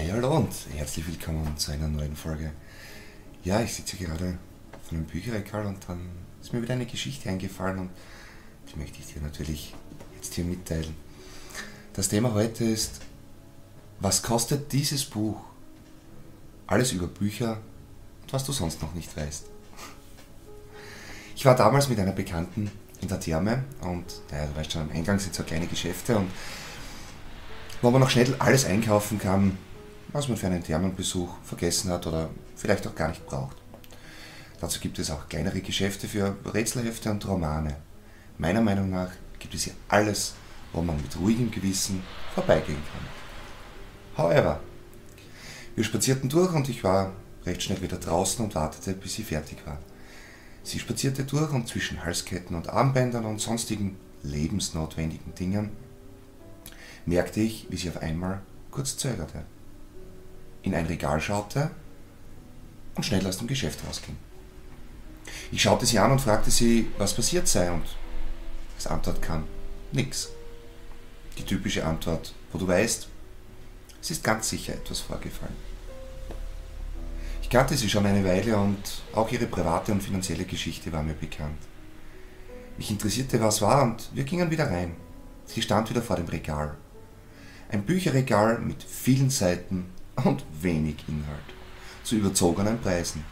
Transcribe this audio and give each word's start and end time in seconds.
Hey, 0.00 0.10
hallo 0.12 0.36
und 0.36 0.52
herzlich 0.76 1.04
willkommen 1.08 1.56
zu 1.56 1.72
einer 1.72 1.88
neuen 1.88 2.14
Folge. 2.14 2.52
Ja, 3.42 3.60
ich 3.62 3.74
sitze 3.74 3.96
gerade 3.96 4.38
vor 4.84 4.96
einem 4.96 5.06
Bücherregal 5.06 5.66
und 5.66 5.78
dann 5.88 5.98
ist 6.40 6.52
mir 6.52 6.62
wieder 6.62 6.74
eine 6.74 6.86
Geschichte 6.86 7.28
eingefallen 7.28 7.80
und 7.80 7.90
die 8.70 8.78
möchte 8.78 9.00
ich 9.00 9.12
dir 9.12 9.20
natürlich 9.20 9.74
jetzt 10.14 10.34
hier 10.34 10.44
mitteilen. 10.44 10.94
Das 11.94 12.08
Thema 12.08 12.32
heute 12.32 12.62
ist, 12.62 13.00
was 13.98 14.22
kostet 14.22 14.72
dieses 14.72 15.04
Buch? 15.04 15.40
Alles 16.68 16.92
über 16.92 17.08
Bücher 17.08 17.58
und 18.22 18.32
was 18.32 18.44
du 18.44 18.52
sonst 18.52 18.80
noch 18.80 18.94
nicht 18.94 19.16
weißt. 19.16 19.46
Ich 21.34 21.44
war 21.44 21.56
damals 21.56 21.88
mit 21.88 21.98
einer 21.98 22.12
Bekannten 22.12 22.70
in 23.00 23.08
der 23.08 23.18
Therme 23.18 23.64
und 23.80 24.04
ja, 24.30 24.46
du 24.46 24.54
weißt 24.54 24.70
schon, 24.70 24.82
am 24.82 24.92
Eingang 24.92 25.18
sind 25.18 25.34
so 25.34 25.42
kleine 25.42 25.66
Geschäfte 25.66 26.16
und 26.18 26.30
wo 27.82 27.90
man 27.90 28.00
noch 28.00 28.10
schnell 28.10 28.36
alles 28.38 28.64
einkaufen 28.64 29.18
kann, 29.18 29.58
was 30.12 30.28
man 30.28 30.36
für 30.36 30.46
einen 30.46 30.62
Thermenbesuch 30.62 31.34
vergessen 31.42 31.90
hat 31.90 32.06
oder 32.06 32.30
vielleicht 32.56 32.86
auch 32.86 32.94
gar 32.94 33.08
nicht 33.08 33.26
braucht. 33.26 33.56
Dazu 34.60 34.80
gibt 34.80 34.98
es 34.98 35.10
auch 35.10 35.28
kleinere 35.28 35.60
Geschäfte 35.60 36.08
für 36.08 36.36
Rätselhefte 36.52 37.10
und 37.10 37.26
Romane. 37.26 37.76
Meiner 38.38 38.60
Meinung 38.60 38.90
nach 38.90 39.10
gibt 39.38 39.54
es 39.54 39.64
hier 39.64 39.74
alles, 39.88 40.34
wo 40.72 40.82
man 40.82 40.96
mit 40.96 41.18
ruhigem 41.18 41.50
Gewissen 41.50 42.02
vorbeigehen 42.34 42.82
kann. 42.92 44.24
However, 44.24 44.60
wir 45.76 45.84
spazierten 45.84 46.28
durch 46.28 46.52
und 46.52 46.68
ich 46.68 46.82
war 46.82 47.12
recht 47.46 47.62
schnell 47.62 47.80
wieder 47.80 47.98
draußen 47.98 48.44
und 48.44 48.54
wartete, 48.54 48.94
bis 48.94 49.14
sie 49.14 49.22
fertig 49.22 49.58
war. 49.64 49.78
Sie 50.64 50.78
spazierte 50.78 51.24
durch 51.24 51.52
und 51.52 51.68
zwischen 51.68 52.04
Halsketten 52.04 52.56
und 52.56 52.68
Armbändern 52.68 53.24
und 53.24 53.40
sonstigen 53.40 53.96
lebensnotwendigen 54.22 55.34
Dingen 55.34 55.70
merkte 57.06 57.40
ich, 57.40 57.66
wie 57.70 57.76
sie 57.76 57.88
auf 57.88 58.02
einmal 58.02 58.42
kurz 58.70 58.96
zögerte, 58.96 59.44
in 60.68 60.74
ein 60.74 60.86
Regal 60.86 61.20
schaute 61.20 61.70
und 62.94 63.04
schnell 63.04 63.26
aus 63.26 63.38
dem 63.38 63.48
Geschäft 63.48 63.80
rausging. 63.86 64.16
Ich 65.50 65.62
schaute 65.62 65.86
sie 65.86 65.98
an 65.98 66.12
und 66.12 66.20
fragte 66.20 66.50
sie, 66.50 66.88
was 66.98 67.14
passiert 67.14 67.48
sei, 67.48 67.70
und 67.70 67.84
als 68.76 68.86
Antwort 68.86 69.20
kam 69.22 69.44
nix. 69.92 70.28
Die 71.38 71.44
typische 71.44 71.84
Antwort, 71.84 72.34
wo 72.52 72.58
du 72.58 72.66
weißt, 72.66 73.08
es 74.00 74.10
ist 74.10 74.24
ganz 74.24 74.48
sicher 74.48 74.74
etwas 74.74 75.00
vorgefallen. 75.00 75.56
Ich 77.42 77.50
kannte 77.50 77.76
sie 77.76 77.88
schon 77.88 78.04
eine 78.04 78.24
Weile 78.24 78.58
und 78.58 79.02
auch 79.14 79.32
ihre 79.32 79.46
private 79.46 79.92
und 79.92 80.02
finanzielle 80.02 80.44
Geschichte 80.44 80.92
war 80.92 81.02
mir 81.02 81.14
bekannt. 81.14 81.62
Mich 82.76 82.90
interessierte, 82.90 83.40
was 83.40 83.62
war, 83.62 83.82
und 83.82 84.10
wir 84.14 84.24
gingen 84.24 84.50
wieder 84.50 84.70
rein. 84.70 84.94
Sie 85.46 85.62
stand 85.62 85.88
wieder 85.88 86.02
vor 86.02 86.16
dem 86.16 86.26
Regal. 86.26 86.76
Ein 87.70 87.84
Bücherregal 87.84 88.58
mit 88.58 88.82
vielen 88.82 89.30
Seiten 89.30 89.86
und 90.24 90.44
wenig 90.60 90.96
Inhalt, 91.08 91.38
zu 92.04 92.16
überzogenen 92.16 92.80
Preisen. 92.80 93.24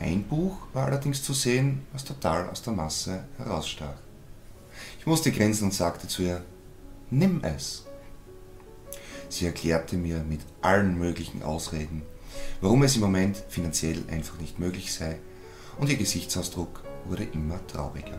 Ein 0.00 0.24
Buch 0.24 0.56
war 0.72 0.86
allerdings 0.86 1.22
zu 1.22 1.32
sehen, 1.32 1.86
was 1.92 2.04
total 2.04 2.48
aus 2.48 2.62
der 2.62 2.72
Masse 2.72 3.24
herausstach. 3.36 3.96
Ich 4.98 5.06
musste 5.06 5.32
grinsen 5.32 5.64
und 5.64 5.74
sagte 5.74 6.06
zu 6.06 6.22
ihr, 6.22 6.44
nimm 7.10 7.42
es. 7.42 7.84
Sie 9.28 9.46
erklärte 9.46 9.96
mir 9.96 10.20
mit 10.20 10.40
allen 10.62 10.96
möglichen 10.98 11.42
Ausreden, 11.42 12.02
warum 12.60 12.82
es 12.82 12.94
im 12.94 13.02
Moment 13.02 13.42
finanziell 13.48 14.04
einfach 14.10 14.38
nicht 14.38 14.58
möglich 14.58 14.92
sei, 14.92 15.18
und 15.78 15.88
ihr 15.90 15.96
Gesichtsausdruck 15.96 16.82
wurde 17.06 17.24
immer 17.24 17.64
trauriger. 17.66 18.18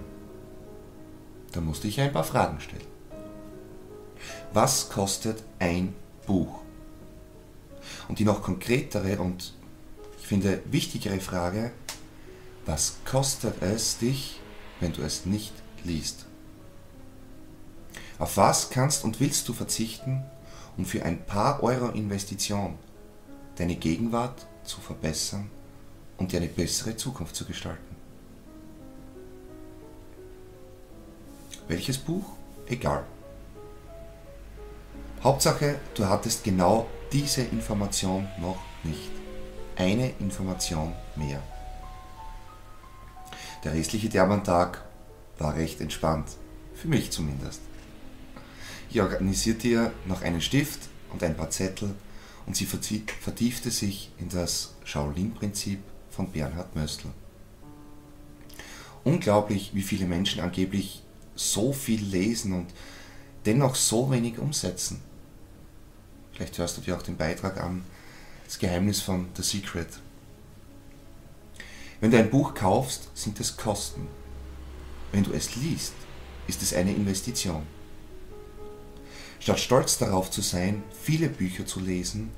Da 1.52 1.62
musste 1.62 1.88
ich 1.88 2.00
ein 2.00 2.14
paar 2.14 2.24
Fragen 2.24 2.60
stellen. 2.60 2.88
Was 4.54 4.90
kostet 4.90 5.44
ein 5.60 5.96
Buch? 6.28 6.62
Und 8.10 8.18
die 8.20 8.26
noch 8.26 8.42
konkretere 8.42 9.20
und 9.20 9.54
ich 10.20 10.28
finde 10.28 10.62
wichtigere 10.66 11.20
Frage, 11.20 11.72
was 12.66 12.98
kostet 13.06 13.62
es 13.62 14.00
dich, 14.00 14.42
wenn 14.80 14.92
du 14.92 15.02
es 15.04 15.26
nicht 15.26 15.54
liest? 15.84 16.26
Auf 18.18 18.36
was 18.36 18.72
kannst 18.72 19.06
und 19.06 19.20
willst 19.20 19.48
du 19.48 19.54
verzichten, 19.54 20.24
um 20.76 20.86
für 20.86 21.04
ein 21.06 21.24
paar 21.26 21.64
Euro 21.64 21.90
Investition 21.90 22.78
deine 23.56 23.76
Gegenwart 23.76 24.46
zu 24.64 24.82
verbessern 24.82 25.50
und 26.18 26.32
dir 26.32 26.38
eine 26.38 26.50
bessere 26.50 26.98
Zukunft 26.98 27.36
zu 27.36 27.46
gestalten? 27.46 27.96
Welches 31.68 32.00
Buch? 32.00 32.26
Egal. 32.66 33.06
Hauptsache, 35.24 35.80
du 35.94 36.08
hattest 36.08 36.44
genau 36.44 36.88
diese 37.12 37.42
Information 37.42 38.28
noch 38.40 38.60
nicht. 38.84 39.12
Eine 39.76 40.12
Information 40.20 40.94
mehr. 41.16 41.42
Der 43.64 43.74
restliche 43.74 44.10
Dermantag 44.10 44.84
war 45.38 45.56
recht 45.56 45.82
entspannt. 45.82 46.30
Für 46.76 46.88
mich 46.88 47.12
zumindest. 47.12 47.62
Ich 48.90 49.02
organisierte 49.02 49.68
ihr 49.68 49.94
noch 50.06 50.22
einen 50.22 50.42
Stift 50.42 50.82
und 51.12 51.24
ein 51.24 51.36
paar 51.36 51.50
Zettel 51.50 51.94
und 52.46 52.56
sie 52.56 52.66
vertiefte 52.66 53.70
sich 53.72 54.12
in 54.18 54.30
das 54.30 54.76
Shaolin-Prinzip 54.86 55.80
von 56.10 56.32
Bernhard 56.32 56.76
Möstl. 56.76 57.08
Unglaublich, 59.04 59.72
wie 59.74 59.82
viele 59.82 60.06
Menschen 60.06 60.42
angeblich 60.42 61.04
so 61.36 61.74
viel 61.74 62.02
lesen 62.04 62.54
und 62.54 62.68
dennoch 63.46 63.76
so 63.76 64.12
wenig 64.12 64.40
umsetzen. 64.40 65.02
Vielleicht 66.40 66.58
hörst 66.58 66.78
du 66.78 66.82
dir 66.82 66.96
auch 66.96 67.02
den 67.02 67.18
Beitrag 67.18 67.62
an, 67.62 67.84
das 68.46 68.60
Geheimnis 68.60 69.02
von 69.02 69.28
The 69.36 69.44
Secret. 69.44 69.90
Wenn 72.00 72.12
du 72.12 72.18
ein 72.18 72.30
Buch 72.30 72.54
kaufst, 72.54 73.10
sind 73.14 73.42
es 73.42 73.58
Kosten. 73.58 74.08
Wenn 75.12 75.26
du 75.26 75.34
es 75.34 75.58
liest, 75.58 75.92
ist 76.48 76.62
es 76.62 76.74
eine 76.74 76.94
Investition. 76.94 77.64
Statt 79.42 79.60
stolz 79.60 79.98
darauf 79.98 80.32
zu 80.32 80.40
sein, 80.40 80.82
viele 81.04 81.28
Bücher 81.28 81.66
zu 81.66 81.82
lesen, 81.82 82.32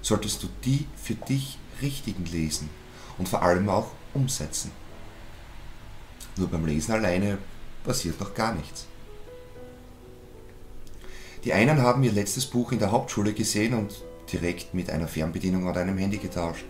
solltest 0.00 0.42
du 0.42 0.48
die 0.64 0.86
für 0.96 1.14
dich 1.14 1.58
richtigen 1.82 2.24
lesen 2.24 2.70
und 3.18 3.28
vor 3.28 3.42
allem 3.42 3.68
auch 3.68 3.90
umsetzen. 4.14 4.70
Nur 6.38 6.48
beim 6.48 6.64
Lesen 6.64 6.92
alleine 6.92 7.36
passiert 7.84 8.18
noch 8.18 8.32
gar 8.32 8.54
nichts. 8.54 8.86
Die 11.44 11.52
einen 11.52 11.82
haben 11.82 12.04
ihr 12.04 12.12
letztes 12.12 12.46
Buch 12.46 12.70
in 12.70 12.78
der 12.78 12.92
Hauptschule 12.92 13.32
gesehen 13.32 13.74
und 13.74 14.02
direkt 14.32 14.74
mit 14.74 14.90
einer 14.90 15.08
Fernbedienung 15.08 15.66
oder 15.66 15.80
einem 15.80 15.98
Handy 15.98 16.18
getauscht. 16.18 16.64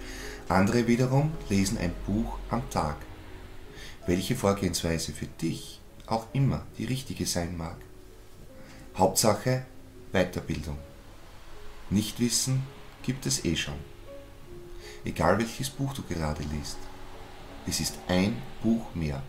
Andere 0.49 0.87
wiederum 0.87 1.33
lesen 1.51 1.77
ein 1.77 1.93
Buch 2.07 2.39
am 2.49 2.69
Tag. 2.71 2.97
Welche 4.07 4.35
Vorgehensweise 4.35 5.13
für 5.13 5.27
dich 5.27 5.81
auch 6.07 6.27
immer 6.33 6.65
die 6.79 6.87
richtige 6.87 7.27
sein 7.27 7.57
mag. 7.57 7.77
Hauptsache 8.97 9.65
Weiterbildung. 10.13 10.79
Nichtwissen 11.91 12.63
gibt 13.03 13.27
es 13.27 13.45
eh 13.45 13.57
schon. 13.57 13.75
Egal 15.05 15.39
welches 15.39 15.69
Buch 15.69 15.93
du 15.93 16.03
gerade 16.03 16.43
liest. 16.45 16.79
Es 17.67 17.81
ist 17.81 17.99
ein 18.09 18.41
Buch 18.63 18.95
mehr. 18.95 19.23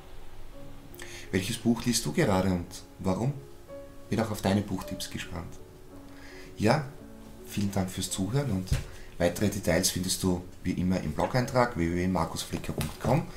Welches 1.31 1.57
Buch 1.57 1.83
liest 1.85 2.05
du 2.05 2.13
gerade 2.13 2.49
und 2.49 2.67
warum? 2.99 3.33
Bin 4.09 4.19
auch 4.19 4.31
auf 4.31 4.41
deine 4.41 4.61
Buchtipps 4.61 5.09
gespannt. 5.09 5.59
Ja, 6.57 6.85
vielen 7.45 7.71
Dank 7.71 7.89
fürs 7.89 8.11
Zuhören 8.11 8.51
und 8.51 8.69
weitere 9.17 9.49
Details 9.49 9.89
findest 9.89 10.21
du 10.23 10.43
wie 10.63 10.73
immer 10.73 10.99
im 11.01 11.13
Blog-Eintrag 11.13 11.75
www.markusflicker.com. 11.77 13.27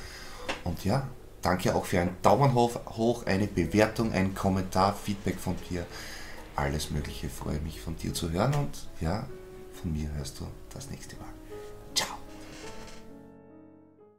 Und 0.63 0.85
ja, 0.85 1.07
danke 1.41 1.75
auch 1.75 1.85
für 1.85 1.99
einen 1.99 2.17
Daumen 2.21 2.53
hoch, 2.53 3.25
eine 3.25 3.47
Bewertung, 3.47 4.11
einen 4.11 4.35
Kommentar, 4.35 4.95
Feedback 4.95 5.39
von 5.39 5.55
dir. 5.69 5.85
Alles 6.55 6.89
Mögliche 6.89 7.29
freue 7.29 7.59
mich 7.59 7.79
von 7.81 7.95
dir 7.95 8.13
zu 8.13 8.31
hören 8.31 8.53
und 8.55 8.87
ja, 8.99 9.27
von 9.81 9.93
mir 9.93 10.11
hörst 10.15 10.39
du 10.39 10.47
das 10.73 10.89
nächste 10.89 11.15
Mal. 11.17 11.36